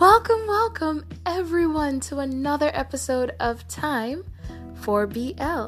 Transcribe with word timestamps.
Welcome, 0.00 0.46
welcome 0.46 1.04
everyone 1.26 2.00
to 2.00 2.20
another 2.20 2.70
episode 2.72 3.32
of 3.38 3.68
Time 3.68 4.24
for 4.76 5.06
BL. 5.06 5.66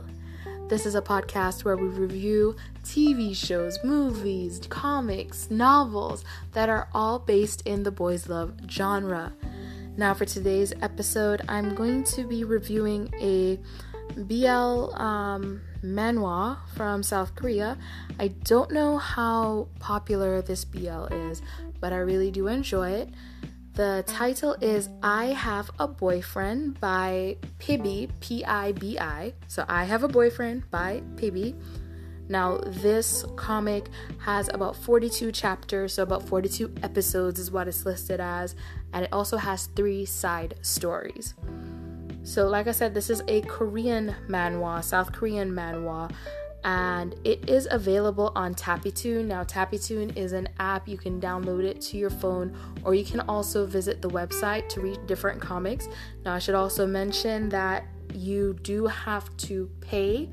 This 0.69 0.87
is 0.87 0.95
a 0.95 1.03
podcast 1.03 1.67
where 1.67 1.77
we 1.77 1.89
review 1.89 2.57
TV 2.83 3.37
shows, 3.37 3.79
movies, 3.85 4.63
comics, 4.71 5.51
novels 5.51 6.25
that 6.53 6.71
are 6.71 6.89
all 6.95 7.19
based 7.19 7.61
in 7.67 7.83
the 7.83 7.91
boys' 7.91 8.27
love 8.27 8.55
genre. 8.71 9.35
Now, 9.99 10.15
for 10.15 10.25
today's 10.25 10.73
episode, 10.81 11.43
I'm 11.47 11.75
going 11.75 12.03
to 12.05 12.25
be 12.27 12.43
reviewing 12.43 13.13
a 13.21 13.61
BL 14.17 14.95
um, 14.99 15.61
from 16.75 17.03
South 17.03 17.35
Korea. 17.35 17.77
I 18.19 18.29
don't 18.29 18.71
know 18.71 18.97
how 18.97 19.69
popular 19.79 20.41
this 20.41 20.65
BL 20.65 21.05
is, 21.11 21.43
but 21.81 21.93
I 21.93 21.99
really 21.99 22.31
do 22.31 22.47
enjoy 22.49 22.93
it. 22.93 23.11
The 23.75 24.05
title 24.07 24.55
is 24.61 24.91
I 25.03 25.27
Have 25.27 25.71
a 25.79 25.89
Boyfriend 25.89 26.79
by 26.79 27.39
Pibi, 27.59 28.11
P 28.21 28.45
I 28.45 28.73
B 28.73 28.99
I. 28.99 29.33
So, 29.49 29.65
I 29.67 29.85
Have 29.85 30.05
a 30.05 30.09
Boyfriend 30.09 30.71
by 30.71 31.03
Pibi. 31.17 31.55
Now, 32.29 32.59
this 32.67 33.25
comic 33.37 33.89
has 34.19 34.51
about 34.53 34.77
42 34.77 35.33
chapters, 35.33 35.95
so 35.95 36.03
about 36.03 36.29
42 36.29 36.71
episodes 36.83 37.41
is 37.41 37.51
what 37.51 37.67
it's 37.67 37.87
listed 37.87 38.21
as, 38.21 38.55
and 38.93 39.07
it 39.07 39.13
also 39.13 39.39
has 39.39 39.67
three 39.75 40.05
side 40.05 40.55
stories. 40.61 41.35
So, 42.25 42.49
like 42.49 42.69
I 42.69 42.73
said, 42.73 42.93
this 42.93 43.09
is 43.09 43.23
a 43.27 43.41
Korean 43.41 44.15
manhwa, 44.29 44.85
South 44.85 45.13
Korean 45.13 45.51
manhwa 45.51 46.13
and 46.65 47.15
it 47.25 47.49
is 47.49 47.67
available 47.71 48.33
on 48.37 48.55
Tappytoon. 48.55 49.27
Now, 49.27 49.43
Tappytoon 49.45 50.17
is 50.17 50.33
an 50.33 50.49
app 50.59 50.89
you 50.89 50.97
can 50.97 51.21
download 51.21 51.65
it 51.65 51.81
to 51.83 51.97
your 51.97 52.11
phone, 52.11 52.57
or 52.85 52.95
you 52.95 53.05
can 53.05 53.21
also 53.21 53.67
visit 53.67 54.01
the 54.01 54.11
website 54.11 54.69
to 54.71 54.81
read 54.81 55.07
different 55.07 55.41
comics. 55.41 55.89
Now, 56.25 56.35
I 56.35 56.39
should 56.39 56.55
also 56.55 56.87
mention 56.87 57.49
that 57.49 57.85
you 58.15 58.55
do 58.63 58.87
have 58.87 59.35
to 59.39 59.71
pay 59.81 60.29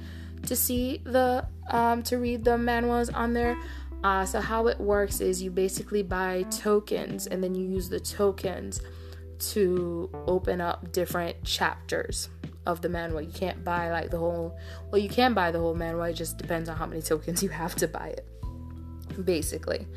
to 0.45 0.55
see 0.55 1.01
the 1.03 1.45
um, 1.69 2.03
to 2.03 2.17
read 2.17 2.43
the 2.43 2.57
manhwas 2.57 3.13
on 3.13 3.33
there. 3.33 3.57
Uh, 4.03 4.25
so 4.25 4.39
how 4.39 4.67
it 4.67 4.79
works 4.79 5.19
is 5.19 5.43
you 5.43 5.51
basically 5.51 6.03
buy 6.03 6.43
tokens, 6.51 7.27
and 7.27 7.43
then 7.43 7.55
you 7.55 7.65
use 7.67 7.89
the 7.89 7.99
tokens 7.99 8.81
to 9.39 10.09
open 10.27 10.61
up 10.61 10.91
different 10.91 11.43
chapters 11.43 12.29
of 12.69 12.81
the 12.81 12.87
manhwa. 12.87 13.25
You 13.25 13.31
can't 13.31 13.63
buy 13.63 13.91
like 13.91 14.11
the 14.11 14.17
whole. 14.17 14.57
Well, 14.91 15.01
you 15.01 15.09
can 15.09 15.33
buy 15.33 15.51
the 15.51 15.59
whole 15.59 15.75
manhwa. 15.75 16.11
It 16.11 16.13
just 16.13 16.37
depends 16.37 16.69
on 16.69 16.77
how 16.77 16.85
many 16.85 17.01
tokens 17.01 17.43
you 17.43 17.49
have 17.49 17.75
to 17.75 17.87
buy 17.87 18.09
it. 18.09 18.25
Basically, 19.25 19.87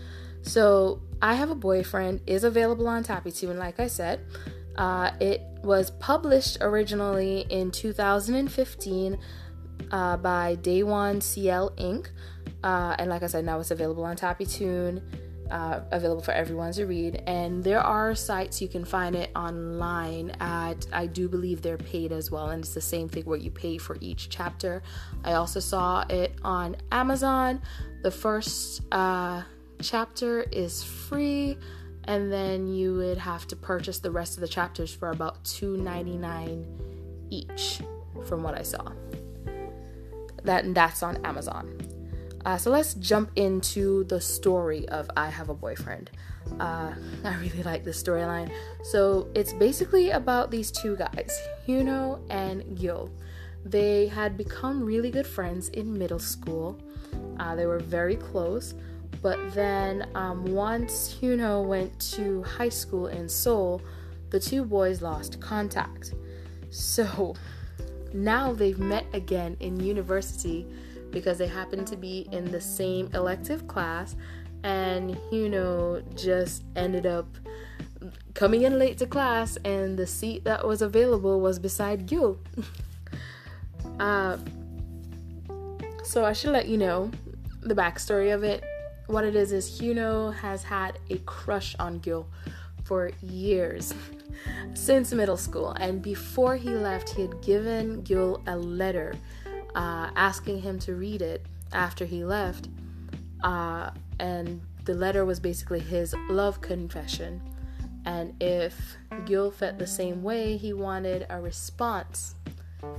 so 0.42 1.00
I 1.20 1.34
have 1.34 1.50
a 1.50 1.54
boyfriend 1.54 2.22
is 2.26 2.44
available 2.44 2.88
on 2.88 3.04
Tappytoon. 3.04 3.56
Like 3.56 3.78
I 3.78 3.86
said, 3.86 4.20
uh, 4.76 5.12
it 5.20 5.42
was 5.62 5.90
published 5.92 6.58
originally 6.60 7.46
in 7.48 7.70
2015 7.70 9.18
uh, 9.90 10.16
by 10.16 10.56
Day 10.56 10.82
One 10.82 11.20
CL 11.20 11.70
Inc. 11.76 12.08
Uh, 12.64 12.96
and 12.98 13.10
like 13.10 13.22
I 13.22 13.26
said, 13.26 13.44
now 13.44 13.60
it's 13.60 13.70
available 13.70 14.04
on 14.04 14.16
Tappytoon 14.16 15.02
uh, 15.50 15.80
available 15.90 16.22
for 16.22 16.32
everyone 16.32 16.72
to 16.72 16.86
read. 16.86 17.22
And 17.26 17.62
there 17.62 17.80
are 17.80 18.14
sites 18.14 18.60
you 18.60 18.68
can 18.68 18.84
find 18.84 19.14
it 19.14 19.30
online 19.36 20.30
at, 20.40 20.86
I 20.92 21.06
do 21.06 21.28
believe 21.28 21.62
they're 21.62 21.76
paid 21.76 22.12
as 22.12 22.30
well. 22.30 22.50
And 22.50 22.62
it's 22.62 22.74
the 22.74 22.80
same 22.80 23.08
thing 23.08 23.24
where 23.24 23.38
you 23.38 23.50
pay 23.50 23.78
for 23.78 23.96
each 24.00 24.28
chapter. 24.28 24.82
I 25.24 25.34
also 25.34 25.60
saw 25.60 26.04
it 26.08 26.34
on 26.42 26.76
Amazon. 26.90 27.60
The 28.02 28.10
first 28.10 28.82
uh, 28.92 29.42
chapter 29.80 30.42
is 30.42 30.82
free. 30.82 31.58
And 32.04 32.32
then 32.32 32.66
you 32.66 32.96
would 32.96 33.18
have 33.18 33.46
to 33.48 33.56
purchase 33.56 33.98
the 33.98 34.10
rest 34.10 34.36
of 34.36 34.40
the 34.40 34.48
chapters 34.48 34.92
for 34.92 35.10
about 35.10 35.44
$2.99 35.44 36.66
each, 37.30 37.80
from 38.24 38.42
what 38.42 38.58
I 38.58 38.62
saw. 38.62 38.92
That 40.44 40.64
and 40.64 40.74
that's 40.74 41.02
on 41.02 41.24
Amazon. 41.24 41.91
Uh, 42.44 42.56
so 42.56 42.70
let's 42.70 42.94
jump 42.94 43.30
into 43.36 44.04
the 44.04 44.20
story 44.20 44.88
of 44.88 45.08
I 45.16 45.28
Have 45.28 45.48
a 45.48 45.54
Boyfriend. 45.54 46.10
Uh, 46.58 46.92
I 47.24 47.36
really 47.36 47.62
like 47.62 47.84
this 47.84 48.02
storyline. 48.02 48.50
So 48.82 49.28
it's 49.34 49.52
basically 49.52 50.10
about 50.10 50.50
these 50.50 50.70
two 50.70 50.96
guys, 50.96 51.38
Hyuno 51.66 52.20
and 52.30 52.78
Gil. 52.78 53.10
They 53.64 54.08
had 54.08 54.36
become 54.36 54.82
really 54.82 55.10
good 55.10 55.26
friends 55.26 55.68
in 55.70 55.96
middle 55.96 56.18
school. 56.18 56.78
Uh, 57.38 57.54
they 57.54 57.66
were 57.66 57.78
very 57.78 58.16
close, 58.16 58.74
but 59.20 59.38
then 59.54 60.08
um, 60.14 60.44
once 60.46 61.16
Hyuno 61.20 61.62
went 61.62 61.98
to 62.12 62.42
high 62.42 62.68
school 62.68 63.06
in 63.06 63.28
Seoul, 63.28 63.80
the 64.30 64.40
two 64.40 64.64
boys 64.64 65.00
lost 65.00 65.40
contact. 65.40 66.14
So 66.70 67.34
now 68.12 68.52
they've 68.52 68.78
met 68.78 69.06
again 69.12 69.56
in 69.60 69.78
university 69.78 70.66
because 71.12 71.38
they 71.38 71.46
happened 71.46 71.86
to 71.86 71.96
be 71.96 72.26
in 72.32 72.50
the 72.50 72.60
same 72.60 73.08
elective 73.14 73.68
class 73.68 74.16
and 74.64 75.18
you 75.30 75.48
know 75.48 76.02
just 76.14 76.64
ended 76.76 77.06
up 77.06 77.26
coming 78.34 78.62
in 78.62 78.78
late 78.78 78.98
to 78.98 79.06
class 79.06 79.56
and 79.64 79.96
the 79.96 80.06
seat 80.06 80.44
that 80.44 80.66
was 80.66 80.82
available 80.82 81.40
was 81.40 81.58
beside 81.58 82.06
Gil. 82.06 82.38
uh, 84.00 84.36
so 86.02 86.24
I 86.24 86.32
should 86.32 86.50
let 86.50 86.66
you 86.66 86.78
know 86.78 87.10
the 87.60 87.74
backstory 87.74 88.34
of 88.34 88.42
it. 88.42 88.64
What 89.06 89.24
it 89.24 89.36
is 89.36 89.52
is 89.52 89.78
Hyuno 89.78 90.30
has 90.30 90.64
had 90.64 90.98
a 91.10 91.18
crush 91.18 91.76
on 91.78 91.98
Gil 91.98 92.26
for 92.84 93.12
years 93.22 93.94
since 94.74 95.12
middle 95.12 95.36
school 95.36 95.70
and 95.72 96.02
before 96.02 96.56
he 96.56 96.70
left 96.70 97.10
he 97.10 97.22
had 97.22 97.40
given 97.42 98.02
Gil 98.02 98.42
a 98.46 98.56
letter 98.56 99.14
uh, 99.74 100.10
asking 100.16 100.62
him 100.62 100.78
to 100.80 100.94
read 100.94 101.22
it 101.22 101.46
after 101.72 102.04
he 102.04 102.24
left. 102.24 102.68
Uh, 103.42 103.90
and 104.18 104.60
the 104.84 104.94
letter 104.94 105.24
was 105.24 105.40
basically 105.40 105.80
his 105.80 106.14
love 106.28 106.60
confession. 106.60 107.40
And 108.04 108.34
if 108.40 108.96
Gil 109.26 109.50
felt 109.50 109.78
the 109.78 109.86
same 109.86 110.22
way, 110.22 110.56
he 110.56 110.72
wanted 110.72 111.26
a 111.30 111.40
response. 111.40 112.34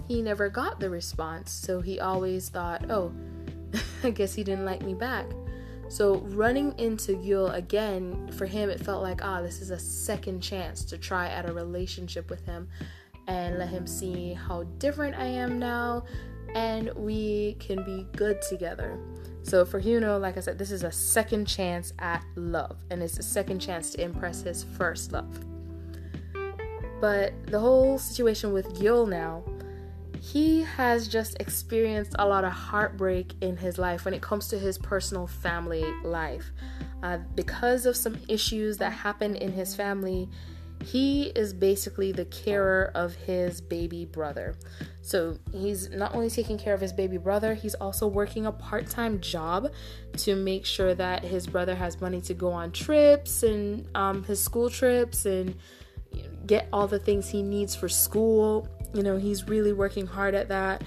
He 0.07 0.21
never 0.21 0.49
got 0.49 0.79
the 0.79 0.89
response, 0.89 1.51
so 1.51 1.81
he 1.81 1.99
always 1.99 2.49
thought, 2.49 2.89
oh, 2.89 3.11
I 4.03 4.11
guess 4.11 4.33
he 4.33 4.43
didn't 4.43 4.65
like 4.65 4.81
me 4.81 4.93
back. 4.93 5.25
So 5.89 6.17
running 6.19 6.73
into 6.79 7.15
Gil 7.15 7.47
again, 7.49 8.31
for 8.31 8.45
him, 8.45 8.69
it 8.69 8.79
felt 8.79 9.03
like, 9.03 9.23
ah, 9.23 9.41
this 9.41 9.61
is 9.61 9.69
a 9.69 9.79
second 9.79 10.41
chance 10.41 10.85
to 10.85 10.97
try 10.97 11.27
at 11.27 11.49
a 11.49 11.53
relationship 11.53 12.29
with 12.29 12.45
him 12.45 12.69
and 13.27 13.57
let 13.57 13.69
him 13.69 13.87
see 13.87 14.33
how 14.33 14.63
different 14.79 15.15
I 15.15 15.25
am 15.25 15.59
now 15.59 16.03
and 16.55 16.91
we 16.95 17.55
can 17.59 17.83
be 17.83 18.07
good 18.15 18.41
together. 18.41 18.99
So 19.43 19.65
for 19.65 19.79
Hyuno, 19.79 20.17
like 20.17 20.37
I 20.37 20.39
said, 20.39 20.57
this 20.57 20.71
is 20.71 20.83
a 20.83 20.91
second 20.91 21.45
chance 21.45 21.93
at 21.99 22.23
love, 22.35 22.77
and 22.89 23.03
it's 23.03 23.19
a 23.19 23.23
second 23.23 23.59
chance 23.59 23.91
to 23.91 24.01
impress 24.01 24.41
his 24.41 24.63
first 24.63 25.11
love. 25.11 25.43
But 27.01 27.33
the 27.47 27.59
whole 27.59 27.97
situation 27.97 28.53
with 28.53 28.79
Gil 28.79 29.05
now, 29.05 29.43
he 30.21 30.61
has 30.61 31.09
just 31.09 31.35
experienced 31.41 32.15
a 32.17 32.25
lot 32.25 32.45
of 32.45 32.53
heartbreak 32.53 33.33
in 33.41 33.57
his 33.57 33.77
life 33.77 34.05
when 34.05 34.13
it 34.13 34.21
comes 34.21 34.47
to 34.47 34.57
his 34.57 34.77
personal 34.77 35.27
family 35.27 35.83
life. 36.03 36.51
Uh, 37.01 37.17
because 37.35 37.85
of 37.85 37.97
some 37.97 38.17
issues 38.29 38.77
that 38.77 38.93
happened 38.93 39.35
in 39.35 39.51
his 39.51 39.75
family, 39.75 40.29
he 40.83 41.25
is 41.35 41.53
basically 41.53 42.11
the 42.11 42.25
carer 42.25 42.91
of 42.95 43.15
his 43.15 43.61
baby 43.61 44.05
brother. 44.05 44.55
So 45.01 45.37
he's 45.51 45.89
not 45.89 46.13
only 46.15 46.29
taking 46.29 46.57
care 46.57 46.73
of 46.73 46.81
his 46.81 46.93
baby 46.93 47.17
brother, 47.17 47.53
he's 47.53 47.75
also 47.75 48.07
working 48.07 48.45
a 48.45 48.51
part 48.51 48.87
time 48.89 49.19
job 49.19 49.71
to 50.17 50.35
make 50.35 50.65
sure 50.65 50.95
that 50.95 51.23
his 51.23 51.47
brother 51.47 51.75
has 51.75 51.99
money 51.99 52.21
to 52.21 52.33
go 52.33 52.51
on 52.51 52.71
trips 52.71 53.43
and 53.43 53.87
um, 53.95 54.23
his 54.23 54.41
school 54.41 54.69
trips 54.69 55.25
and 55.25 55.55
get 56.45 56.67
all 56.71 56.87
the 56.87 56.99
things 56.99 57.29
he 57.29 57.41
needs 57.41 57.75
for 57.75 57.89
school. 57.89 58.67
You 58.93 59.03
know, 59.03 59.17
he's 59.17 59.47
really 59.47 59.73
working 59.73 60.05
hard 60.05 60.35
at 60.35 60.49
that. 60.49 60.83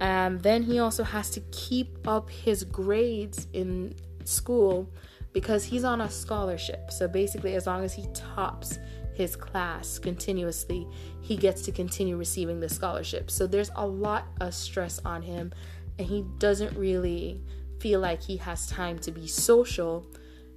And 0.00 0.40
then 0.40 0.62
he 0.62 0.78
also 0.78 1.04
has 1.04 1.30
to 1.30 1.40
keep 1.50 2.08
up 2.08 2.30
his 2.30 2.64
grades 2.64 3.46
in 3.52 3.94
school 4.24 4.90
because 5.32 5.64
he's 5.64 5.84
on 5.84 6.00
a 6.00 6.10
scholarship. 6.10 6.90
So 6.90 7.06
basically, 7.06 7.54
as 7.54 7.66
long 7.66 7.84
as 7.84 7.92
he 7.92 8.06
tops 8.14 8.78
his 9.14 9.36
class 9.36 9.98
continuously, 9.98 10.86
he 11.20 11.36
gets 11.36 11.62
to 11.62 11.72
continue 11.72 12.16
receiving 12.16 12.60
the 12.60 12.68
scholarship. 12.68 13.30
So 13.30 13.46
there's 13.46 13.70
a 13.76 13.86
lot 13.86 14.26
of 14.40 14.54
stress 14.54 15.00
on 15.04 15.22
him, 15.22 15.52
and 15.98 16.06
he 16.06 16.24
doesn't 16.38 16.76
really 16.76 17.40
feel 17.80 18.00
like 18.00 18.22
he 18.22 18.36
has 18.38 18.66
time 18.66 18.98
to 19.00 19.10
be 19.10 19.26
social 19.26 20.06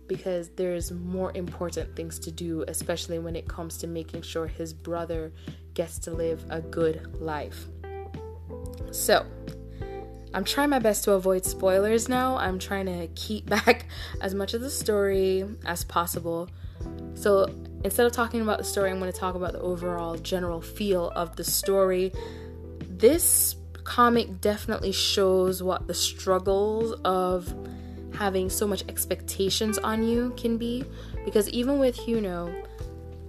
because 0.07 0.49
there's 0.49 0.91
more 0.91 1.31
important 1.35 1.95
things 1.95 2.19
to 2.19 2.31
do, 2.31 2.63
especially 2.67 3.19
when 3.19 3.35
it 3.35 3.47
comes 3.47 3.77
to 3.77 3.87
making 3.87 4.21
sure 4.21 4.47
his 4.47 4.73
brother 4.73 5.31
gets 5.73 5.97
to 5.99 6.11
live 6.11 6.43
a 6.49 6.61
good 6.61 7.21
life. 7.21 7.65
So, 8.91 9.25
I'm 10.33 10.43
trying 10.43 10.69
my 10.69 10.79
best 10.79 11.03
to 11.05 11.11
avoid 11.11 11.45
spoilers 11.45 12.09
now. 12.09 12.37
I'm 12.37 12.59
trying 12.59 12.87
to 12.87 13.07
keep 13.15 13.45
back 13.49 13.87
as 14.21 14.33
much 14.33 14.53
of 14.53 14.61
the 14.61 14.69
story 14.69 15.45
as 15.65 15.83
possible. 15.83 16.49
So, 17.13 17.47
instead 17.83 18.05
of 18.05 18.11
talking 18.11 18.41
about 18.41 18.57
the 18.57 18.63
story, 18.63 18.89
I'm 18.89 18.99
going 18.99 19.11
to 19.11 19.17
talk 19.17 19.35
about 19.35 19.53
the 19.53 19.61
overall 19.61 20.15
general 20.15 20.61
feel 20.61 21.11
of 21.11 21.35
the 21.35 21.43
story. 21.43 22.11
This 22.87 23.55
comic 23.83 24.41
definitely 24.41 24.91
shows 24.91 25.61
what 25.61 25.87
the 25.87 25.93
struggles 25.93 26.93
of 27.03 27.53
having 28.13 28.49
so 28.49 28.67
much 28.67 28.83
expectations 28.87 29.77
on 29.79 30.03
you 30.03 30.33
can 30.37 30.57
be 30.57 30.85
because 31.25 31.49
even 31.49 31.79
with 31.79 31.95
Hyuno, 31.95 32.53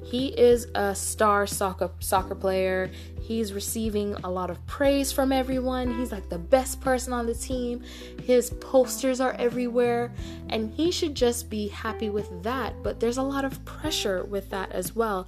he 0.05 0.29
is 0.29 0.67
a 0.75 0.95
star 0.95 1.47
soccer 1.47 1.91
soccer 2.01 2.35
player. 2.35 2.91
He's 3.21 3.55
receiving 3.55 4.15
a 4.23 4.31
lot 4.31 4.51
of 4.51 4.65
praise 4.67 5.11
from 5.11 5.33
everyone. 5.33 5.99
He's 5.99 6.13
like 6.13 6.29
the 6.29 6.39
best 6.39 6.81
person 6.81 7.13
on 7.13 7.25
the 7.27 7.35
team. 7.35 7.83
His 8.23 8.51
posters 8.51 9.19
are 9.19 9.33
everywhere, 9.39 10.13
and 10.51 10.71
he 10.75 10.91
should 10.91 11.15
just 11.15 11.49
be 11.49 11.69
happy 11.69 12.11
with 12.11 12.43
that. 12.43 12.83
But 12.83 13.01
there's 13.01 13.17
a 13.17 13.23
lot 13.23 13.47
of 13.47 13.65
pressure 13.65 14.25
with 14.25 14.51
that 14.51 14.73
as 14.73 14.95
well. 14.95 15.27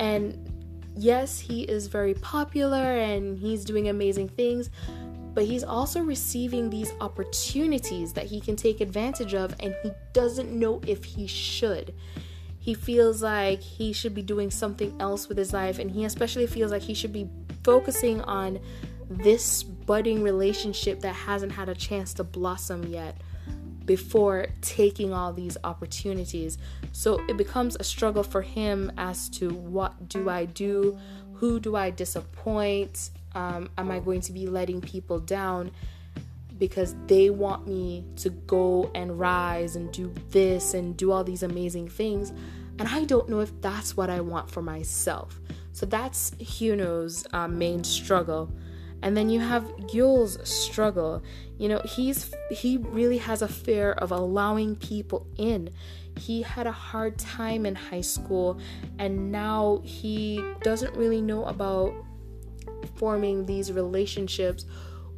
And 0.00 0.50
yes, 0.96 1.38
he 1.38 1.62
is 1.62 1.86
very 1.86 2.14
popular 2.14 2.98
and 2.98 3.38
he's 3.38 3.64
doing 3.64 3.88
amazing 3.88 4.28
things, 4.30 4.68
but 5.32 5.44
he's 5.44 5.62
also 5.64 6.00
receiving 6.00 6.68
these 6.68 6.92
opportunities 7.00 8.12
that 8.14 8.26
he 8.26 8.40
can 8.40 8.56
take 8.56 8.80
advantage 8.80 9.34
of, 9.34 9.54
and 9.60 9.74
he 9.82 9.92
doesn't 10.12 10.50
know 10.50 10.80
if 10.86 11.04
he 11.04 11.26
should. 11.26 11.94
He 12.62 12.74
feels 12.74 13.24
like 13.24 13.60
he 13.60 13.92
should 13.92 14.14
be 14.14 14.22
doing 14.22 14.48
something 14.48 14.94
else 15.00 15.28
with 15.28 15.36
his 15.36 15.52
life, 15.52 15.80
and 15.80 15.90
he 15.90 16.04
especially 16.04 16.46
feels 16.46 16.70
like 16.70 16.82
he 16.82 16.94
should 16.94 17.12
be 17.12 17.28
focusing 17.64 18.20
on 18.20 18.60
this 19.10 19.64
budding 19.64 20.22
relationship 20.22 21.00
that 21.00 21.12
hasn't 21.12 21.50
had 21.50 21.68
a 21.68 21.74
chance 21.74 22.14
to 22.14 22.24
blossom 22.24 22.84
yet 22.84 23.20
before 23.84 24.46
taking 24.60 25.12
all 25.12 25.32
these 25.32 25.58
opportunities. 25.64 26.56
So 26.92 27.20
it 27.28 27.36
becomes 27.36 27.76
a 27.80 27.82
struggle 27.82 28.22
for 28.22 28.42
him 28.42 28.92
as 28.96 29.28
to 29.30 29.50
what 29.50 30.08
do 30.08 30.30
I 30.30 30.44
do? 30.44 30.96
Who 31.34 31.58
do 31.58 31.74
I 31.74 31.90
disappoint? 31.90 33.10
Um, 33.34 33.70
am 33.76 33.90
I 33.90 33.98
going 33.98 34.20
to 34.20 34.32
be 34.32 34.46
letting 34.46 34.80
people 34.80 35.18
down 35.18 35.72
because 36.62 36.94
they 37.08 37.28
want 37.28 37.66
me 37.66 38.04
to 38.14 38.30
go 38.30 38.88
and 38.94 39.18
rise 39.18 39.74
and 39.74 39.90
do 39.90 40.14
this 40.30 40.74
and 40.74 40.96
do 40.96 41.10
all 41.10 41.24
these 41.24 41.42
amazing 41.42 41.88
things? 41.88 42.32
And 42.78 42.86
I 42.86 43.02
don't 43.02 43.28
know 43.28 43.40
if 43.40 43.50
that's 43.60 43.96
what 43.96 44.08
I 44.08 44.20
want 44.20 44.48
for 44.48 44.62
myself. 44.62 45.40
So 45.72 45.86
that's 45.86 46.30
Hyuno's 46.38 47.26
uh, 47.32 47.48
main 47.48 47.82
struggle. 47.82 48.48
And 49.02 49.16
then 49.16 49.28
you 49.28 49.40
have 49.40 49.64
Gyul's 49.88 50.38
struggle. 50.48 51.20
You 51.58 51.68
know, 51.68 51.80
he's 51.80 52.32
he 52.52 52.76
really 52.76 53.18
has 53.18 53.42
a 53.42 53.48
fear 53.48 53.90
of 53.94 54.12
allowing 54.12 54.76
people 54.76 55.26
in. 55.38 55.68
He 56.16 56.42
had 56.42 56.68
a 56.68 56.72
hard 56.72 57.18
time 57.18 57.66
in 57.66 57.74
high 57.74 58.02
school 58.02 58.60
and 59.00 59.32
now 59.32 59.80
he 59.82 60.40
doesn't 60.62 60.94
really 60.94 61.22
know 61.22 61.44
about 61.46 61.92
forming 62.94 63.46
these 63.46 63.72
relationships 63.72 64.64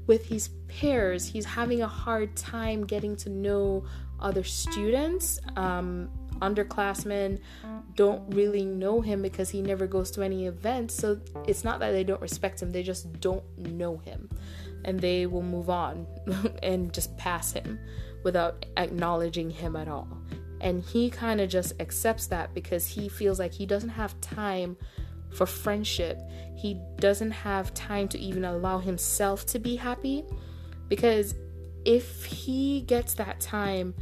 with 0.06 0.24
his 0.26 0.48
peers. 0.74 1.26
He's 1.26 1.44
having 1.44 1.82
a 1.82 1.88
hard 1.88 2.34
time 2.36 2.84
getting 2.84 3.16
to 3.16 3.30
know 3.30 3.84
other 4.18 4.42
students. 4.42 5.38
Um, 5.56 6.10
underclassmen 6.40 7.38
don't 7.94 8.34
really 8.34 8.64
know 8.64 9.00
him 9.00 9.22
because 9.22 9.50
he 9.50 9.62
never 9.62 9.86
goes 9.86 10.10
to 10.12 10.22
any 10.22 10.46
events. 10.46 10.94
So 10.94 11.20
it's 11.46 11.62
not 11.62 11.78
that 11.80 11.92
they 11.92 12.02
don't 12.02 12.20
respect 12.20 12.60
him, 12.60 12.70
they 12.70 12.82
just 12.82 13.20
don't 13.20 13.44
know 13.56 13.98
him. 13.98 14.28
And 14.84 15.00
they 15.00 15.26
will 15.26 15.42
move 15.42 15.70
on 15.70 16.06
and 16.62 16.92
just 16.92 17.16
pass 17.16 17.52
him 17.52 17.78
without 18.24 18.66
acknowledging 18.76 19.50
him 19.50 19.76
at 19.76 19.88
all. 19.88 20.08
And 20.60 20.82
he 20.82 21.08
kind 21.08 21.40
of 21.40 21.48
just 21.48 21.74
accepts 21.80 22.26
that 22.28 22.52
because 22.52 22.86
he 22.86 23.08
feels 23.08 23.38
like 23.38 23.52
he 23.52 23.66
doesn't 23.66 23.90
have 23.90 24.20
time 24.20 24.76
for 25.30 25.46
friendship. 25.46 26.20
He 26.56 26.80
doesn't 26.96 27.30
have 27.30 27.72
time 27.74 28.08
to 28.08 28.18
even 28.18 28.44
allow 28.44 28.78
himself 28.78 29.46
to 29.46 29.58
be 29.58 29.76
happy 29.76 30.24
because 30.88 31.34
if 31.84 32.24
he 32.24 32.82
gets 32.82 33.14
that 33.14 33.40
time 33.40 33.94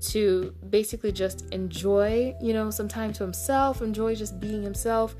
to 0.00 0.54
basically 0.70 1.12
just 1.12 1.46
enjoy, 1.52 2.34
you 2.40 2.52
know, 2.52 2.70
some 2.70 2.88
time 2.88 3.12
to 3.12 3.22
himself, 3.22 3.82
enjoy 3.82 4.14
just 4.14 4.38
being 4.40 4.62
himself, 4.62 5.16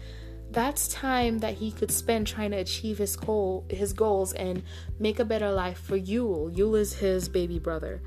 that's 0.51 0.89
time 0.89 1.39
that 1.41 1.55
he 1.55 1.71
could 1.71 1.91
spend 1.91 2.27
trying 2.27 2.53
to 2.53 2.57
achieve 2.57 2.99
his 2.99 3.17
goal, 3.17 3.67
his 3.69 3.93
goals 3.93 4.33
and 4.33 4.63
make 4.99 5.19
a 5.19 5.25
better 5.25 5.51
life 5.51 5.79
for 5.79 5.99
Yul. 5.99 6.55
Yul 6.57 6.79
is 6.79 6.95
his 6.95 7.29
baby 7.29 7.59
brother. 7.59 8.01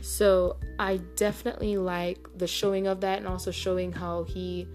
So 0.00 0.58
I 0.78 0.98
definitely 1.16 1.76
like 1.78 2.28
the 2.36 2.46
showing 2.46 2.86
of 2.86 3.00
that 3.00 3.18
and 3.18 3.26
also 3.26 3.50
showing 3.50 3.92
how 3.92 4.24
he 4.24 4.68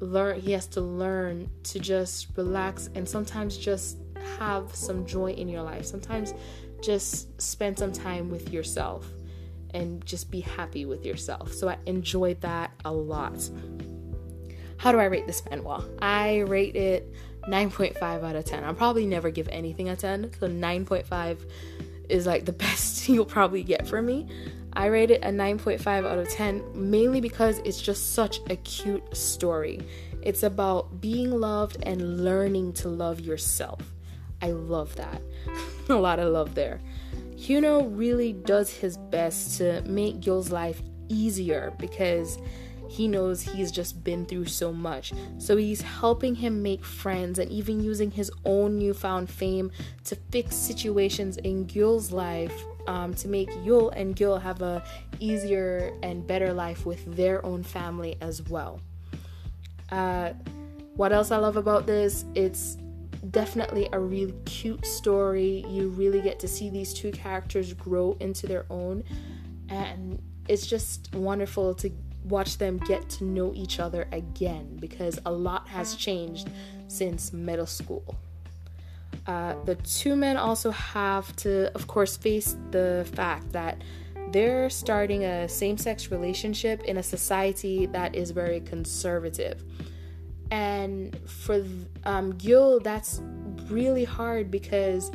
learn 0.00 0.40
he 0.40 0.50
has 0.52 0.66
to 0.66 0.80
learn 0.80 1.48
to 1.62 1.78
just 1.78 2.26
relax 2.36 2.90
and 2.96 3.08
sometimes 3.08 3.56
just 3.56 3.98
have 4.38 4.74
some 4.74 5.06
joy 5.06 5.32
in 5.32 5.48
your 5.48 5.62
life. 5.62 5.84
Sometimes 5.84 6.34
just 6.80 7.40
spend 7.40 7.78
some 7.78 7.92
time 7.92 8.30
with 8.30 8.52
yourself 8.52 9.06
and 9.74 10.04
just 10.04 10.30
be 10.30 10.40
happy 10.40 10.84
with 10.84 11.04
yourself. 11.04 11.52
So 11.52 11.68
I 11.68 11.78
enjoyed 11.86 12.40
that 12.42 12.72
a 12.84 12.92
lot. 12.92 13.48
How 14.76 14.92
do 14.92 14.98
I 14.98 15.04
rate 15.04 15.26
this 15.26 15.42
manhwa? 15.42 15.88
I 16.00 16.38
rate 16.40 16.76
it 16.76 17.12
9.5 17.48 18.02
out 18.02 18.36
of 18.36 18.44
10. 18.44 18.64
I'll 18.64 18.74
probably 18.74 19.06
never 19.06 19.30
give 19.30 19.48
anything 19.48 19.88
a 19.88 19.96
10, 19.96 20.32
so 20.38 20.48
9.5 20.48 21.38
is 22.08 22.26
like 22.26 22.44
the 22.44 22.52
best 22.64 23.08
you'll 23.08 23.24
probably 23.24 23.62
get 23.62 23.86
from 23.86 24.06
me. 24.06 24.26
I 24.74 24.86
rate 24.86 25.10
it 25.10 25.22
a 25.22 25.28
9.5 25.28 25.86
out 26.06 26.18
of 26.18 26.28
10 26.30 26.64
mainly 26.74 27.20
because 27.20 27.58
it's 27.58 27.80
just 27.80 28.14
such 28.14 28.40
a 28.48 28.56
cute 28.56 29.16
story. 29.16 29.80
It's 30.22 30.42
about 30.42 31.00
being 31.00 31.30
loved 31.30 31.76
and 31.82 32.24
learning 32.24 32.72
to 32.74 32.88
love 32.88 33.20
yourself. 33.20 33.91
I 34.42 34.50
love 34.50 34.94
that. 34.96 35.22
a 35.88 35.94
lot 35.94 36.18
of 36.18 36.32
love 36.32 36.54
there. 36.54 36.80
Hyuno 37.36 37.84
really 37.84 38.32
does 38.32 38.70
his 38.70 38.96
best 38.96 39.58
to 39.58 39.82
make 39.82 40.20
Gil's 40.20 40.52
life 40.52 40.82
easier 41.08 41.72
because 41.78 42.38
he 42.88 43.08
knows 43.08 43.40
he's 43.40 43.72
just 43.72 44.04
been 44.04 44.26
through 44.26 44.46
so 44.46 44.72
much. 44.72 45.12
So 45.38 45.56
he's 45.56 45.80
helping 45.80 46.34
him 46.34 46.62
make 46.62 46.84
friends 46.84 47.38
and 47.38 47.50
even 47.50 47.82
using 47.82 48.10
his 48.10 48.30
own 48.44 48.78
newfound 48.78 49.30
fame 49.30 49.72
to 50.04 50.16
fix 50.30 50.54
situations 50.54 51.38
in 51.38 51.64
Gil's 51.64 52.12
life 52.12 52.54
um, 52.86 53.14
to 53.14 53.28
make 53.28 53.50
Yul 53.50 53.92
and 53.96 54.14
Gil 54.14 54.38
have 54.38 54.60
a 54.60 54.84
easier 55.20 55.96
and 56.02 56.26
better 56.26 56.52
life 56.52 56.84
with 56.84 57.16
their 57.16 57.44
own 57.46 57.62
family 57.62 58.18
as 58.20 58.42
well. 58.42 58.80
Uh, 59.90 60.32
what 60.94 61.12
else 61.12 61.30
I 61.30 61.38
love 61.38 61.56
about 61.56 61.86
this? 61.86 62.24
It's 62.34 62.76
definitely 63.30 63.88
a 63.92 63.98
really 63.98 64.34
cute 64.44 64.84
story. 64.86 65.64
You 65.68 65.88
really 65.88 66.20
get 66.20 66.40
to 66.40 66.48
see 66.48 66.70
these 66.70 66.92
two 66.92 67.12
characters 67.12 67.72
grow 67.72 68.16
into 68.20 68.46
their 68.46 68.66
own, 68.70 69.04
and 69.68 70.20
it's 70.48 70.66
just 70.66 71.14
wonderful 71.14 71.74
to 71.76 71.90
watch 72.24 72.58
them 72.58 72.78
get 72.78 73.08
to 73.10 73.24
know 73.24 73.52
each 73.54 73.80
other 73.80 74.08
again 74.12 74.76
because 74.80 75.18
a 75.26 75.32
lot 75.32 75.68
has 75.68 75.96
changed 75.96 76.48
since 76.88 77.32
middle 77.32 77.66
school. 77.66 78.16
Uh, 79.26 79.54
the 79.64 79.74
two 79.76 80.16
men 80.16 80.36
also 80.36 80.70
have 80.70 81.34
to, 81.36 81.72
of 81.74 81.86
course, 81.86 82.16
face 82.16 82.56
the 82.70 83.08
fact 83.14 83.52
that 83.52 83.80
they're 84.30 84.70
starting 84.70 85.24
a 85.24 85.48
same 85.48 85.76
sex 85.76 86.10
relationship 86.10 86.82
in 86.84 86.96
a 86.96 87.02
society 87.02 87.86
that 87.86 88.14
is 88.14 88.30
very 88.30 88.60
conservative. 88.60 89.62
And 90.52 91.18
for 91.26 91.64
um, 92.04 92.32
Gil, 92.32 92.78
that's 92.78 93.22
really 93.70 94.04
hard 94.04 94.50
because 94.50 95.10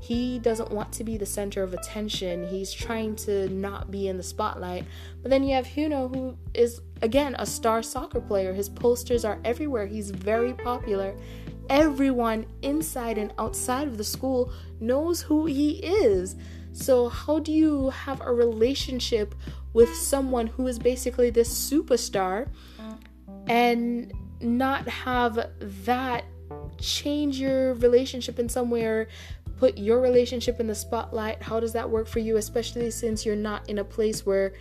he 0.00 0.38
doesn't 0.38 0.70
want 0.70 0.92
to 0.92 1.02
be 1.02 1.16
the 1.16 1.26
center 1.26 1.64
of 1.64 1.74
attention. 1.74 2.46
He's 2.46 2.72
trying 2.72 3.16
to 3.16 3.48
not 3.48 3.90
be 3.90 4.06
in 4.06 4.16
the 4.16 4.22
spotlight. 4.22 4.84
But 5.22 5.32
then 5.32 5.42
you 5.42 5.56
have 5.56 5.66
Hyuno, 5.66 6.06
who 6.14 6.38
is, 6.54 6.82
again, 7.02 7.34
a 7.40 7.44
star 7.44 7.82
soccer 7.82 8.20
player. 8.20 8.52
His 8.52 8.68
posters 8.68 9.24
are 9.24 9.40
everywhere. 9.44 9.86
He's 9.86 10.12
very 10.12 10.52
popular. 10.52 11.16
Everyone 11.68 12.46
inside 12.62 13.18
and 13.18 13.32
outside 13.40 13.88
of 13.88 13.98
the 13.98 14.04
school 14.04 14.52
knows 14.78 15.20
who 15.20 15.46
he 15.46 15.78
is. 15.78 16.36
So, 16.70 17.08
how 17.08 17.40
do 17.40 17.50
you 17.50 17.90
have 17.90 18.20
a 18.20 18.32
relationship 18.32 19.34
with 19.72 19.92
someone 19.96 20.46
who 20.46 20.68
is 20.68 20.78
basically 20.78 21.30
this 21.30 21.50
superstar 21.50 22.50
and 23.48 24.12
not 24.40 24.86
have 24.88 25.50
that 25.60 26.24
change 26.78 27.40
your 27.40 27.74
relationship 27.74 28.38
in 28.38 28.48
somewhere 28.48 29.08
put 29.58 29.78
your 29.78 30.00
relationship 30.00 30.60
in 30.60 30.66
the 30.66 30.74
spotlight 30.74 31.42
how 31.42 31.58
does 31.58 31.72
that 31.72 31.88
work 31.88 32.06
for 32.06 32.18
you 32.18 32.36
especially 32.36 32.90
since 32.90 33.24
you're 33.24 33.34
not 33.34 33.68
in 33.68 33.78
a 33.78 33.84
place 33.84 34.26
where 34.26 34.52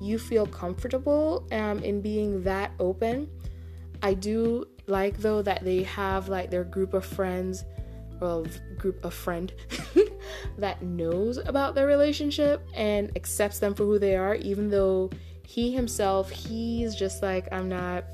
you 0.00 0.18
feel 0.18 0.46
comfortable 0.46 1.46
um, 1.52 1.78
in 1.82 2.00
being 2.00 2.42
that 2.42 2.72
open? 2.78 3.28
I 4.02 4.14
do 4.14 4.66
like 4.86 5.16
though 5.18 5.42
that 5.42 5.64
they 5.64 5.82
have 5.84 6.28
like 6.28 6.50
their 6.50 6.64
group 6.64 6.94
of 6.94 7.04
friends 7.04 7.64
or 8.20 8.44
group 8.76 9.02
of 9.04 9.14
friend 9.14 9.52
that 10.58 10.82
knows 10.82 11.38
about 11.38 11.74
their 11.74 11.86
relationship 11.86 12.66
and 12.74 13.10
accepts 13.16 13.58
them 13.58 13.74
for 13.74 13.84
who 13.84 13.98
they 13.98 14.16
are 14.16 14.34
even 14.36 14.68
though 14.68 15.10
he 15.46 15.72
himself, 15.72 16.30
he's 16.30 16.94
just 16.94 17.22
like, 17.22 17.48
I'm 17.52 17.68
not 17.68 18.04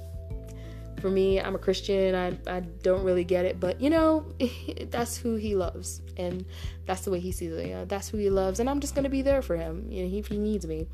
for 1.00 1.10
me, 1.10 1.40
I'm 1.40 1.54
a 1.54 1.58
Christian. 1.58 2.14
I, 2.14 2.38
I 2.46 2.60
don't 2.60 3.04
really 3.04 3.24
get 3.24 3.44
it, 3.44 3.58
but 3.58 3.80
you 3.80 3.90
know, 3.90 4.26
that's 4.90 5.16
who 5.16 5.34
he 5.36 5.56
loves, 5.56 6.02
and 6.16 6.44
that's 6.86 7.02
the 7.02 7.10
way 7.10 7.20
he 7.20 7.32
sees 7.32 7.52
it. 7.52 7.88
That's 7.88 8.08
who 8.08 8.18
he 8.18 8.30
loves, 8.30 8.60
and 8.60 8.68
I'm 8.68 8.80
just 8.80 8.94
gonna 8.94 9.08
be 9.08 9.22
there 9.22 9.42
for 9.42 9.56
him. 9.56 9.86
You 9.90 10.06
know, 10.06 10.16
if 10.18 10.26
he 10.26 10.38
needs 10.38 10.66
me, 10.66 10.88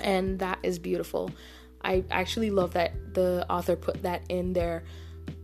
and 0.00 0.38
that 0.38 0.58
is 0.62 0.78
beautiful. 0.78 1.30
I 1.82 2.04
actually 2.10 2.50
love 2.50 2.74
that 2.74 3.14
the 3.14 3.46
author 3.48 3.74
put 3.74 4.02
that 4.02 4.22
in 4.28 4.52
there 4.52 4.84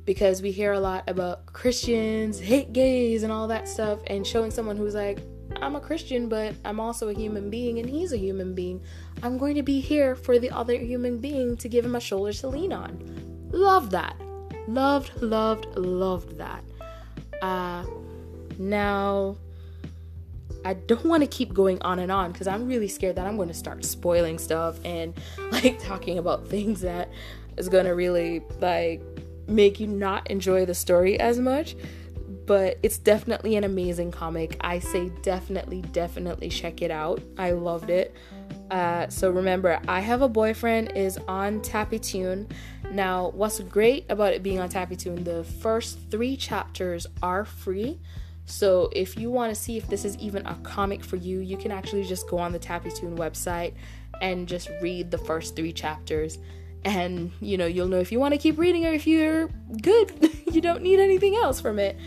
because 0.04 0.42
we 0.42 0.50
hear 0.50 0.72
a 0.72 0.80
lot 0.80 1.04
about 1.08 1.46
Christians 1.46 2.38
hate 2.38 2.72
gays 2.72 3.22
and 3.22 3.32
all 3.32 3.48
that 3.48 3.68
stuff, 3.68 4.00
and 4.06 4.26
showing 4.26 4.50
someone 4.50 4.76
who's 4.76 4.94
like, 4.94 5.18
I'm 5.62 5.76
a 5.76 5.80
Christian, 5.80 6.28
but 6.28 6.54
I'm 6.64 6.80
also 6.80 7.08
a 7.08 7.14
human 7.14 7.50
being, 7.50 7.78
and 7.78 7.88
he's 7.88 8.12
a 8.12 8.18
human 8.18 8.54
being. 8.54 8.82
I'm 9.22 9.38
going 9.38 9.54
to 9.54 9.62
be 9.62 9.80
here 9.80 10.14
for 10.14 10.38
the 10.38 10.50
other 10.50 10.76
human 10.76 11.18
being 11.18 11.56
to 11.56 11.68
give 11.68 11.84
him 11.84 11.96
a 11.96 12.00
shoulder 12.00 12.32
to 12.34 12.48
lean 12.48 12.72
on 12.72 13.25
Love 13.50 13.90
that. 13.90 14.16
Loved, 14.68 15.22
loved, 15.22 15.66
loved 15.76 16.38
that. 16.38 16.64
Uh, 17.40 17.84
now, 18.58 19.36
I 20.64 20.74
don't 20.74 21.04
want 21.04 21.22
to 21.22 21.28
keep 21.28 21.54
going 21.54 21.80
on 21.82 22.00
and 22.00 22.10
on 22.10 22.32
because 22.32 22.48
I'm 22.48 22.66
really 22.66 22.88
scared 22.88 23.16
that 23.16 23.26
I'm 23.26 23.36
going 23.36 23.48
to 23.48 23.54
start 23.54 23.84
spoiling 23.84 24.38
stuff 24.38 24.78
and 24.84 25.14
like 25.52 25.78
talking 25.78 26.18
about 26.18 26.48
things 26.48 26.80
that 26.80 27.10
is 27.56 27.68
going 27.68 27.84
to 27.84 27.92
really 27.92 28.42
like 28.60 29.00
make 29.46 29.78
you 29.78 29.86
not 29.86 30.28
enjoy 30.30 30.66
the 30.66 30.74
story 30.74 31.18
as 31.20 31.38
much. 31.38 31.76
But 32.46 32.78
it's 32.82 32.98
definitely 32.98 33.56
an 33.56 33.64
amazing 33.64 34.12
comic. 34.12 34.56
I 34.60 34.78
say 34.78 35.10
definitely, 35.22 35.82
definitely 35.82 36.48
check 36.48 36.80
it 36.80 36.92
out. 36.92 37.20
I 37.38 37.52
loved 37.52 37.90
it. 37.90 38.14
Uh, 38.70 39.08
so 39.08 39.30
remember, 39.30 39.80
I 39.88 40.00
have 40.00 40.22
a 40.22 40.28
boyfriend 40.28 40.92
is 40.96 41.18
on 41.28 41.60
Tappytoon. 41.60 42.50
Now, 42.96 43.28
what's 43.34 43.60
great 43.60 44.06
about 44.08 44.32
it 44.32 44.42
being 44.42 44.58
on 44.58 44.70
Tappy 44.70 44.96
the 44.96 45.44
first 45.44 45.98
three 46.10 46.34
chapters 46.34 47.06
are 47.22 47.44
free. 47.44 48.00
So 48.46 48.88
if 48.90 49.18
you 49.18 49.30
want 49.30 49.54
to 49.54 49.54
see 49.54 49.76
if 49.76 49.86
this 49.86 50.06
is 50.06 50.16
even 50.16 50.46
a 50.46 50.54
comic 50.62 51.04
for 51.04 51.16
you, 51.16 51.40
you 51.40 51.58
can 51.58 51.72
actually 51.72 52.04
just 52.04 52.26
go 52.26 52.38
on 52.38 52.52
the 52.52 52.58
Tappy 52.58 52.88
website 52.88 53.74
and 54.22 54.48
just 54.48 54.70
read 54.80 55.10
the 55.10 55.18
first 55.18 55.54
three 55.54 55.74
chapters. 55.74 56.38
And 56.86 57.32
you 57.42 57.58
know, 57.58 57.66
you'll 57.66 57.88
know 57.88 57.98
if 57.98 58.10
you 58.10 58.18
want 58.18 58.32
to 58.32 58.38
keep 58.38 58.56
reading 58.56 58.86
or 58.86 58.92
if 58.92 59.06
you're 59.06 59.50
good. 59.82 60.30
you 60.50 60.62
don't 60.62 60.80
need 60.80 60.98
anything 60.98 61.36
else 61.36 61.60
from 61.60 61.78
it. 61.78 61.98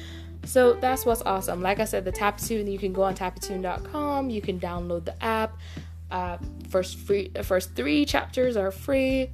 So 0.45 0.73
that's 0.73 1.05
what's 1.05 1.21
awesome. 1.21 1.61
Like 1.61 1.79
I 1.79 1.85
said, 1.85 2.03
the 2.03 2.11
Tune, 2.11 2.65
you 2.65 2.79
can 2.79 2.93
go 2.93 3.03
on 3.03 3.13
tappytoon.com, 3.13 4.31
you 4.31 4.41
can 4.41 4.59
download 4.59 5.05
the 5.05 5.23
app. 5.23 5.55
Uh, 6.09 6.39
first 6.69 6.97
free, 6.97 7.31
first 7.43 7.75
three 7.75 8.05
chapters 8.05 8.57
are 8.57 8.71
free, 8.71 9.29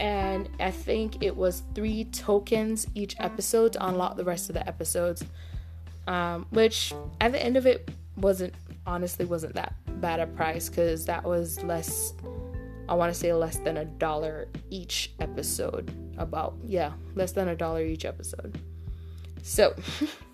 and 0.00 0.48
I 0.58 0.70
think 0.70 1.22
it 1.22 1.36
was 1.36 1.62
three 1.74 2.04
tokens 2.04 2.86
each 2.94 3.14
episode 3.20 3.74
to 3.74 3.86
unlock 3.86 4.16
the 4.16 4.24
rest 4.24 4.48
of 4.48 4.54
the 4.54 4.66
episodes. 4.66 5.22
Um, 6.08 6.46
which 6.50 6.92
at 7.20 7.32
the 7.32 7.40
end 7.40 7.56
of 7.58 7.66
it 7.66 7.88
wasn't 8.16 8.54
honestly 8.86 9.26
wasn't 9.26 9.54
that 9.54 9.74
bad 10.00 10.18
a 10.18 10.26
price 10.26 10.68
because 10.70 11.04
that 11.04 11.22
was 11.22 11.62
less. 11.62 12.14
I 12.88 12.94
want 12.94 13.12
to 13.12 13.18
say 13.18 13.32
less 13.34 13.58
than 13.58 13.76
a 13.76 13.84
dollar 13.84 14.48
each 14.70 15.12
episode. 15.20 15.92
About 16.16 16.56
yeah, 16.64 16.92
less 17.14 17.32
than 17.32 17.48
a 17.48 17.54
dollar 17.54 17.82
each 17.82 18.06
episode. 18.06 18.58
So, 19.42 19.74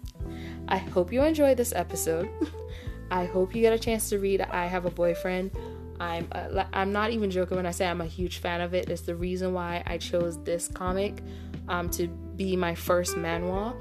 I 0.69 0.79
hope 0.79 1.13
you 1.13 1.23
enjoyed 1.23 1.57
this 1.57 1.73
episode. 1.75 2.29
I 3.11 3.25
hope 3.25 3.55
you 3.55 3.63
get 3.63 3.73
a 3.73 3.79
chance 3.79 4.09
to 4.11 4.19
read 4.19 4.41
I 4.41 4.67
Have 4.67 4.87
a 4.87 4.91
Boyfriend. 4.91 5.51
I'm 6.01 6.29
uh, 6.33 6.65
I'm 6.73 6.93
not 6.93 7.11
even 7.11 7.31
joking 7.31 7.57
when 7.57 7.67
I 7.67 7.71
say 7.71 7.87
I'm 7.87 8.01
a 8.01 8.07
huge 8.07 8.39
fan 8.39 8.61
of 8.61 8.75
it. 8.75 8.89
It's 8.89 9.03
the 9.03 9.17
reason 9.17 9.53
why 9.53 9.83
I 9.87 9.99
chose 9.99 10.43
this 10.45 10.69
comic 10.69 11.23
um, 11.69 11.91
to 11.91 12.09
be 12.09 12.57
my 12.57 12.75
first 12.75 13.17
manhwa 13.17 13.75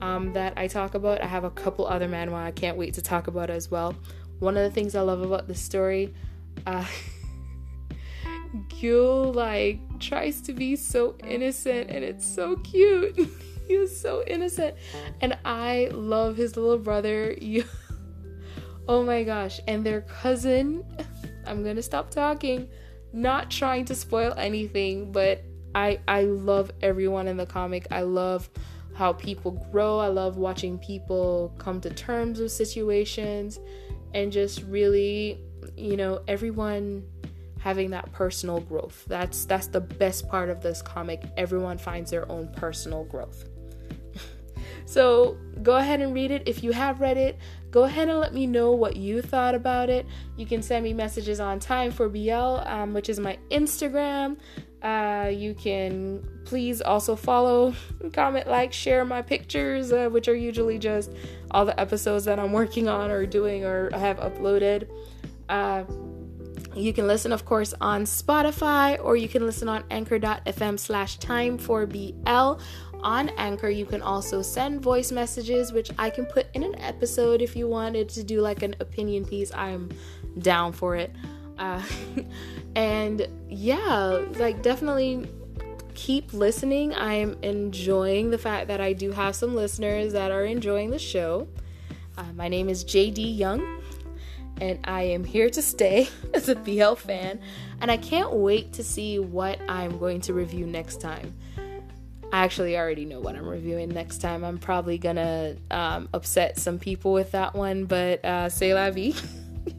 um, 0.00 0.32
that 0.32 0.54
I 0.56 0.68
talk 0.68 0.94
about. 0.94 1.20
I 1.20 1.26
have 1.26 1.44
a 1.44 1.50
couple 1.50 1.86
other 1.86 2.08
manhwa 2.08 2.34
I 2.34 2.50
can't 2.50 2.76
wait 2.76 2.94
to 2.94 3.02
talk 3.02 3.26
about 3.26 3.50
as 3.50 3.70
well. 3.70 3.94
One 4.38 4.56
of 4.56 4.62
the 4.62 4.70
things 4.70 4.94
I 4.94 5.00
love 5.00 5.22
about 5.22 5.48
this 5.48 5.60
story, 5.60 6.14
uh, 6.66 6.84
Gil 8.68 9.32
like 9.32 9.80
tries 9.98 10.40
to 10.42 10.52
be 10.52 10.76
so 10.76 11.16
innocent 11.24 11.90
and 11.90 12.04
it's 12.04 12.26
so 12.26 12.56
cute. 12.56 13.16
he 13.66 13.74
is 13.74 13.98
so 13.98 14.22
innocent, 14.26 14.76
and 15.20 15.36
I 15.44 15.88
love 15.92 16.36
his 16.36 16.56
little 16.56 16.78
brother. 16.78 17.36
Oh 18.88 19.02
my 19.02 19.24
gosh, 19.24 19.60
and 19.66 19.84
their 19.84 20.02
cousin. 20.02 20.84
I'm 21.46 21.64
gonna 21.64 21.82
stop 21.82 22.10
talking. 22.10 22.68
Not 23.12 23.50
trying 23.50 23.84
to 23.86 23.94
spoil 23.94 24.34
anything, 24.36 25.12
but 25.12 25.42
I 25.74 26.00
I 26.08 26.22
love 26.22 26.70
everyone 26.82 27.28
in 27.28 27.36
the 27.36 27.46
comic. 27.46 27.86
I 27.90 28.02
love 28.02 28.48
how 28.94 29.12
people 29.12 29.52
grow. 29.70 29.98
I 29.98 30.08
love 30.08 30.36
watching 30.38 30.78
people 30.78 31.54
come 31.58 31.80
to 31.82 31.90
terms 31.90 32.40
with 32.40 32.50
situations 32.50 33.60
and 34.14 34.32
just 34.32 34.62
really, 34.62 35.38
you 35.76 35.96
know, 35.96 36.22
everyone 36.26 37.04
having 37.58 37.90
that 37.90 38.10
personal 38.12 38.60
growth. 38.60 39.04
That's 39.06 39.44
that's 39.44 39.66
the 39.66 39.80
best 39.80 40.28
part 40.28 40.48
of 40.48 40.62
this 40.62 40.80
comic. 40.82 41.22
Everyone 41.36 41.78
finds 41.78 42.10
their 42.10 42.30
own 42.30 42.48
personal 42.56 43.04
growth. 43.04 43.44
So, 44.86 45.36
go 45.62 45.76
ahead 45.76 46.00
and 46.00 46.14
read 46.14 46.30
it 46.30 46.42
if 46.46 46.62
you 46.64 46.72
have 46.72 47.00
read 47.00 47.18
it 47.18 47.38
go 47.76 47.84
ahead 47.84 48.08
and 48.08 48.18
let 48.18 48.32
me 48.32 48.46
know 48.46 48.72
what 48.72 48.96
you 48.96 49.20
thought 49.20 49.54
about 49.54 49.90
it. 49.90 50.06
You 50.38 50.46
can 50.46 50.62
send 50.62 50.82
me 50.82 50.94
messages 50.94 51.40
on 51.40 51.60
Time 51.60 51.92
for 51.92 52.08
BL, 52.08 52.32
um, 52.32 52.94
which 52.94 53.10
is 53.10 53.20
my 53.20 53.38
Instagram. 53.50 54.38
Uh, 54.80 55.28
you 55.28 55.52
can 55.52 56.26
please 56.46 56.80
also 56.80 57.14
follow, 57.14 57.74
comment, 58.14 58.46
like, 58.46 58.72
share 58.72 59.04
my 59.04 59.20
pictures, 59.20 59.92
uh, 59.92 60.08
which 60.08 60.26
are 60.26 60.34
usually 60.34 60.78
just 60.78 61.12
all 61.50 61.66
the 61.66 61.78
episodes 61.78 62.24
that 62.24 62.38
I'm 62.38 62.52
working 62.52 62.88
on 62.88 63.10
or 63.10 63.26
doing 63.26 63.66
or 63.66 63.90
I 63.92 63.98
have 63.98 64.20
uploaded. 64.20 64.88
Uh, 65.50 65.84
you 66.74 66.94
can 66.94 67.06
listen, 67.06 67.30
of 67.30 67.44
course, 67.44 67.74
on 67.78 68.04
Spotify 68.04 68.98
or 69.04 69.16
you 69.16 69.28
can 69.28 69.44
listen 69.44 69.68
on 69.68 69.84
anchor.fm 69.90 70.78
slash 70.78 71.18
time 71.18 71.58
for 71.58 71.84
BL 71.84 72.54
on 73.06 73.28
Anchor, 73.38 73.68
you 73.68 73.86
can 73.86 74.02
also 74.02 74.42
send 74.42 74.82
voice 74.82 75.12
messages, 75.12 75.72
which 75.72 75.92
I 75.96 76.10
can 76.10 76.26
put 76.26 76.48
in 76.54 76.64
an 76.64 76.74
episode 76.80 77.40
if 77.40 77.54
you 77.54 77.68
wanted 77.68 78.08
to 78.10 78.24
do 78.24 78.40
like 78.40 78.62
an 78.64 78.74
opinion 78.80 79.24
piece. 79.24 79.52
I'm 79.54 79.90
down 80.40 80.72
for 80.72 80.96
it. 80.96 81.14
Uh, 81.56 81.80
and 82.74 83.28
yeah, 83.48 84.24
like 84.38 84.60
definitely 84.60 85.28
keep 85.94 86.32
listening. 86.32 86.96
I'm 86.96 87.38
enjoying 87.42 88.30
the 88.30 88.38
fact 88.38 88.66
that 88.68 88.80
I 88.80 88.92
do 88.92 89.12
have 89.12 89.36
some 89.36 89.54
listeners 89.54 90.12
that 90.12 90.32
are 90.32 90.44
enjoying 90.44 90.90
the 90.90 90.98
show. 90.98 91.46
Uh, 92.18 92.24
my 92.34 92.48
name 92.48 92.68
is 92.68 92.84
JD 92.84 93.38
Young, 93.38 93.82
and 94.60 94.80
I 94.82 95.02
am 95.02 95.22
here 95.22 95.48
to 95.50 95.62
stay 95.62 96.08
as 96.34 96.48
a 96.48 96.56
BL 96.56 96.94
fan. 96.94 97.38
And 97.80 97.88
I 97.88 97.98
can't 97.98 98.32
wait 98.32 98.72
to 98.72 98.82
see 98.82 99.20
what 99.20 99.60
I'm 99.68 99.96
going 99.96 100.22
to 100.22 100.34
review 100.34 100.66
next 100.66 101.00
time. 101.00 101.32
I 102.36 102.44
actually 102.44 102.76
already 102.76 103.06
know 103.06 103.18
what 103.18 103.34
I'm 103.34 103.48
reviewing 103.48 103.88
next 103.88 104.18
time. 104.18 104.44
I'm 104.44 104.58
probably 104.58 104.98
gonna 104.98 105.56
um, 105.70 106.10
upset 106.12 106.58
some 106.58 106.78
people 106.78 107.14
with 107.14 107.32
that 107.32 107.54
one, 107.54 107.86
but 107.86 108.22
uh, 108.26 108.50
say 108.50 108.74
la 108.74 108.90
vie. 108.90 109.14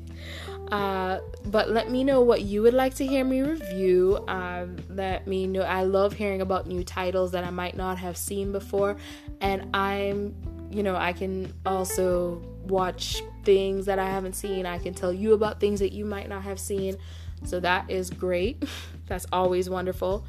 uh, 0.72 1.20
but 1.46 1.70
let 1.70 1.92
me 1.92 2.04
know 2.04 2.22
what 2.22 2.42
you 2.42 2.64
would 2.64 2.74
like 2.74 2.96
to 2.96 3.06
hear 3.06 3.24
me 3.24 3.42
review. 3.42 4.16
Uh, 4.28 4.66
let 4.90 5.28
me 5.28 5.46
know. 5.46 5.62
I 5.62 5.84
love 5.84 6.14
hearing 6.14 6.42
about 6.42 6.66
new 6.66 6.84
titles 6.84 7.32
that 7.34 7.44
I 7.44 7.52
might 7.52 7.78
not 7.78 8.00
have 8.00 8.18
seen 8.18 8.52
before, 8.52 8.98
and 9.40 9.70
I'm, 9.76 10.34
you 10.72 10.82
know, 10.82 10.96
I 10.96 11.14
can 11.14 11.54
also 11.64 12.42
watch 12.64 13.22
things 13.44 13.86
that 13.86 14.00
I 14.00 14.10
haven't 14.10 14.34
seen. 14.34 14.66
I 14.66 14.80
can 14.80 14.96
tell 14.96 15.14
you 15.14 15.34
about 15.34 15.60
things 15.60 15.80
that 15.80 15.94
you 15.94 16.06
might 16.06 16.28
not 16.28 16.42
have 16.42 16.60
seen. 16.60 16.98
So 17.44 17.60
that 17.60 17.92
is 17.92 18.10
great. 18.10 18.64
That's 19.06 19.28
always 19.32 19.70
wonderful. 19.70 20.26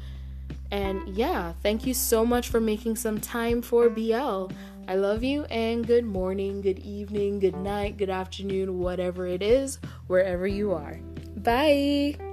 And 0.71 1.07
yeah, 1.09 1.53
thank 1.63 1.85
you 1.85 1.93
so 1.93 2.25
much 2.25 2.49
for 2.49 2.59
making 2.59 2.95
some 2.95 3.19
time 3.19 3.61
for 3.61 3.89
BL. 3.89 4.47
I 4.87 4.95
love 4.95 5.23
you 5.23 5.43
and 5.45 5.85
good 5.85 6.05
morning, 6.05 6.61
good 6.61 6.79
evening, 6.79 7.39
good 7.39 7.57
night, 7.57 7.97
good 7.97 8.09
afternoon, 8.09 8.79
whatever 8.79 9.27
it 9.27 9.41
is, 9.41 9.79
wherever 10.07 10.47
you 10.47 10.73
are. 10.73 10.99
Bye. 11.37 12.28